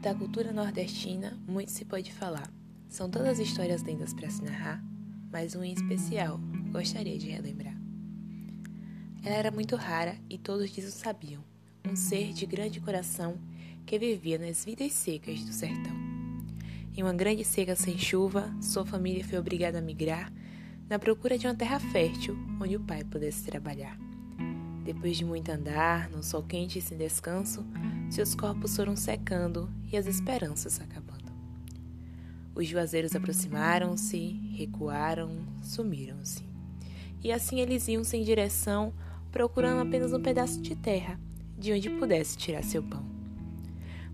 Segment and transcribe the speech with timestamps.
[0.00, 2.50] Da cultura nordestina, muito se pode falar.
[2.88, 4.82] São todas histórias lindas para se narrar,
[5.30, 6.40] mas um em especial
[6.72, 7.76] gostaria de relembrar.
[9.22, 11.44] Ela era muito rara e todos disso sabiam.
[11.86, 13.38] Um ser de grande coração
[13.84, 15.92] que vivia nas vidas secas do sertão.
[16.96, 20.32] Em uma grande seca sem chuva, sua família foi obrigada a migrar
[20.88, 24.09] na procura de uma terra fértil onde o pai pudesse trabalhar.
[24.84, 27.64] Depois de muito andar, no sol quente e sem descanso,
[28.10, 31.30] seus corpos foram secando e as esperanças acabando.
[32.54, 34.18] Os juazeiros aproximaram-se,
[34.56, 36.44] recuaram, sumiram-se.
[37.22, 38.92] E assim eles iam sem direção,
[39.30, 41.18] procurando apenas um pedaço de terra
[41.58, 43.09] de onde pudesse tirar seu pão.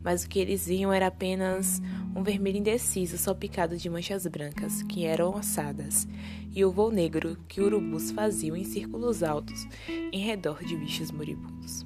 [0.02, 1.80] Mas o que eles viam era apenas
[2.14, 6.06] um vermelho indeciso salpicado de manchas brancas que eram ossadas
[6.54, 11.84] e o voo negro que urubus faziam em círculos altos em redor de bichos moribundos.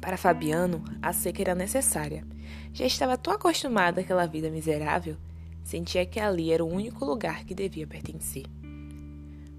[0.00, 2.26] Para Fabiano, a seca era necessária.
[2.72, 5.16] Já estava tão acostumado àquela vida miserável,
[5.62, 8.44] sentia que ali era o único lugar que devia pertencer.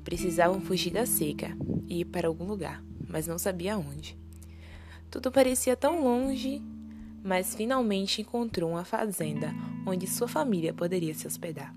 [0.03, 4.15] Precisavam fugir da seca e ir para algum lugar, mas não sabia onde.
[5.09, 6.61] Tudo parecia tão longe
[7.25, 9.51] mas finalmente encontrou uma fazenda
[9.83, 11.73] onde sua família poderia se hospedar.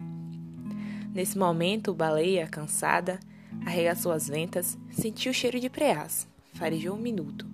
[1.14, 3.18] Nesse momento, Baleia, cansada,
[3.64, 7.46] arregaçou as ventas, sentiu o cheiro de preás, farejou um minuto,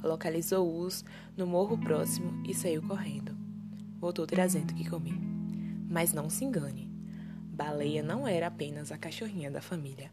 [0.00, 1.04] localizou-os
[1.36, 3.36] no morro próximo e saiu correndo.
[3.98, 5.18] Voltou trazendo o que comer.
[5.90, 6.88] Mas não se engane,
[7.52, 10.08] Baleia não era apenas a cachorrinha da família.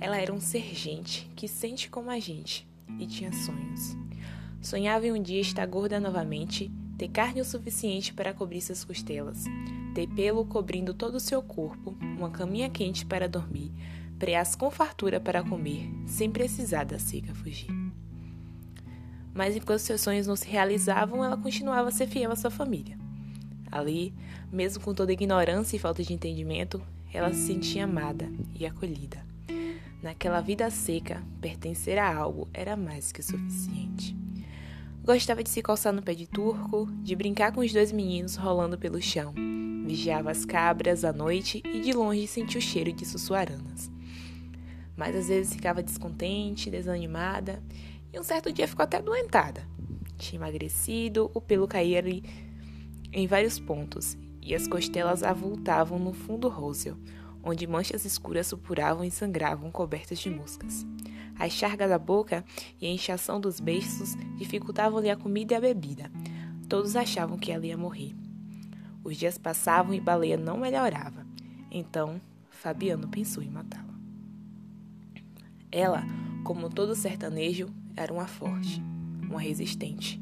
[0.00, 2.66] Ela era um ser gente que sente como a gente
[2.98, 4.05] e tinha sonhos.
[4.66, 9.44] Sonhava em um dia estar gorda novamente, ter carne o suficiente para cobrir suas costelas,
[9.94, 13.70] ter pelo cobrindo todo o seu corpo, uma caminha quente para dormir,
[14.18, 17.70] preás com fartura para comer, sem precisar da seca fugir.
[19.32, 22.98] Mas enquanto seus sonhos não se realizavam, ela continuava a ser fiel à sua família.
[23.70, 24.12] Ali,
[24.50, 26.82] mesmo com toda ignorância e falta de entendimento,
[27.14, 29.24] ela se sentia amada e acolhida.
[30.02, 34.25] Naquela vida seca, pertencer a algo era mais que suficiente.
[35.06, 38.76] Gostava de se coçar no pé de turco, de brincar com os dois meninos rolando
[38.76, 39.32] pelo chão.
[39.86, 43.88] Vigiava as cabras à noite e de longe sentia o cheiro de sussuaranas.
[44.96, 47.62] Mas às vezes ficava descontente, desanimada
[48.12, 49.62] e um certo dia ficou até doentada.
[50.18, 52.02] Tinha emagrecido, o pelo caía
[53.12, 56.98] em vários pontos e as costelas avultavam no fundo róseo,
[57.44, 60.84] onde manchas escuras supuravam e sangravam cobertas de moscas.
[61.38, 62.44] A charga da boca
[62.80, 66.10] e a inchação dos beiços dificultavam-lhe a comida e a bebida.
[66.68, 68.14] Todos achavam que ela ia morrer.
[69.04, 71.26] Os dias passavam e Baleia não melhorava.
[71.70, 72.20] Então,
[72.50, 73.94] Fabiano pensou em matá-la.
[75.70, 76.02] Ela,
[76.42, 78.82] como todo sertanejo, era uma forte,
[79.22, 80.20] uma resistente.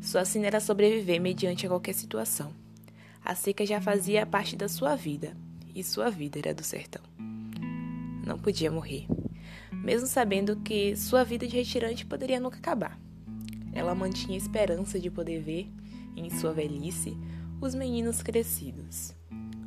[0.00, 2.52] Sua sina era sobreviver mediante a qualquer situação.
[3.24, 5.36] A seca já fazia parte da sua vida,
[5.74, 7.02] e sua vida era do sertão.
[8.24, 9.06] Não podia morrer
[9.82, 12.98] mesmo sabendo que sua vida de retirante poderia nunca acabar.
[13.72, 15.70] Ela mantinha esperança de poder ver,
[16.16, 17.16] em sua velhice,
[17.60, 19.14] os meninos crescidos.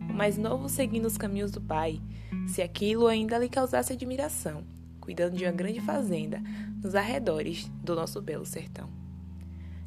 [0.10, 2.02] O mais novo seguindo os caminhos do pai,
[2.48, 4.64] se aquilo ainda lhe causasse admiração,
[5.00, 6.42] cuidando de uma grande fazenda
[6.82, 8.90] nos arredores do nosso belo sertão.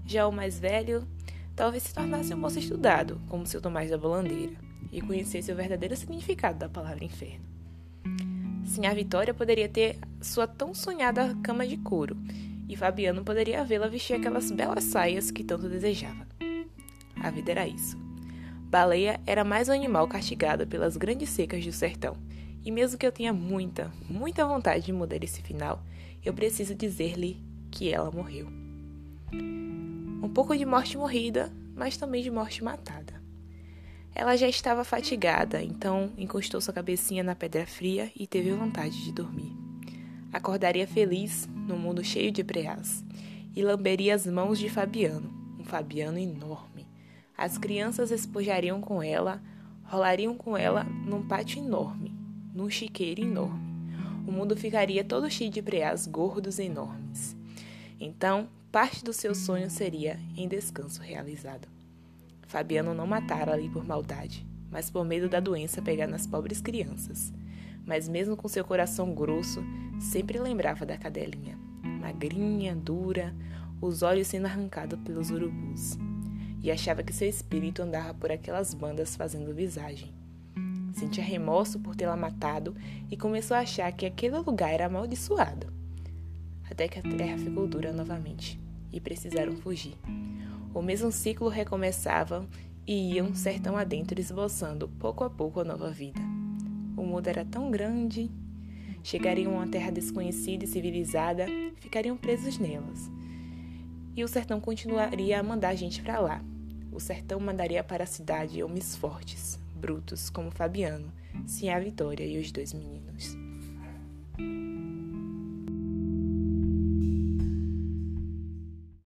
[0.04, 1.06] Já o mais velho
[1.54, 4.54] talvez se tornasse um moço estudado, como seu Tomás da Bolandeira,
[4.92, 7.55] e conhecesse o verdadeiro significado da palavra inferno.
[8.76, 12.14] Sim, a Vitória poderia ter sua tão sonhada cama de couro,
[12.68, 16.26] e Fabiano poderia vê-la vestir aquelas belas saias que tanto desejava.
[17.18, 17.96] A vida era isso.
[18.68, 22.18] Baleia era mais um animal castigado pelas grandes secas do sertão,
[22.62, 25.82] e mesmo que eu tenha muita, muita vontade de mudar esse final,
[26.22, 28.46] eu preciso dizer-lhe que ela morreu.
[29.32, 33.14] Um pouco de morte morrida, mas também de morte matada.
[34.18, 39.12] Ela já estava fatigada, então encostou sua cabecinha na pedra fria e teve vontade de
[39.12, 39.54] dormir.
[40.32, 43.04] Acordaria feliz no mundo cheio de preás
[43.54, 45.30] e lamberia as mãos de Fabiano,
[45.60, 46.88] um Fabiano enorme.
[47.36, 49.42] As crianças espojariam com ela,
[49.84, 52.10] rolariam com ela num pátio enorme,
[52.54, 53.68] num chiqueiro enorme.
[54.26, 57.36] O mundo ficaria todo cheio de preás gordos enormes.
[58.00, 61.75] Então, parte do seu sonho seria em descanso realizado.
[62.46, 67.32] Fabiano não matara ali por maldade, mas por medo da doença pegar nas pobres crianças.
[67.84, 69.62] Mas mesmo com seu coração grosso,
[70.00, 73.34] sempre lembrava da cadelinha, magrinha, dura,
[73.80, 75.98] os olhos sendo arrancados pelos urubus,
[76.62, 80.14] e achava que seu espírito andava por aquelas bandas fazendo visagem.
[80.92, 82.74] Sentia remorso por tê-la matado
[83.10, 85.66] e começou a achar que aquele lugar era amaldiçoado.
[86.70, 88.58] Até que a terra ficou dura novamente
[88.90, 89.94] e precisaram fugir.
[90.74, 92.46] O mesmo ciclo recomeçava
[92.86, 96.20] e iam sertão adentro esboçando pouco a pouco a nova vida.
[96.96, 98.30] O mundo era tão grande.
[99.02, 101.46] Chegariam a uma terra desconhecida e civilizada,
[101.76, 103.10] ficariam presos nelas.
[104.16, 106.42] E o sertão continuaria a mandar gente para lá.
[106.90, 111.12] O sertão mandaria para a cidade homens fortes, brutos, como Fabiano,
[111.46, 113.36] Sim a Vitória e os dois meninos.